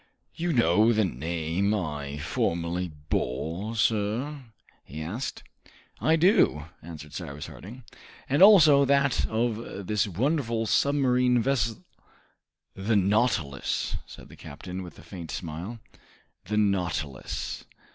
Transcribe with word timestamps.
"You 0.33 0.51
know 0.51 0.91
the 0.91 1.05
name 1.05 1.75
I 1.75 2.17
formerly 2.17 2.87
bore, 2.87 3.75
sir?" 3.75 4.45
he 4.83 4.99
asked. 4.99 5.43
"I 5.99 6.15
do," 6.15 6.63
answered 6.81 7.13
Cyrus 7.13 7.45
Harding, 7.45 7.83
"and 8.27 8.41
also 8.41 8.83
that 8.83 9.27
of 9.27 9.85
this 9.85 10.07
wonderful 10.07 10.65
submarine 10.65 11.39
vessel" 11.39 11.85
"The 12.87 12.95
'Nautilus'?" 12.95 13.97
said 14.07 14.29
the 14.29 14.35
captain, 14.35 14.81
with 14.81 14.97
a 14.97 15.03
faint 15.03 15.29
smile. 15.29 15.77
"The 16.45 16.57
'Nautilus. 16.57 17.65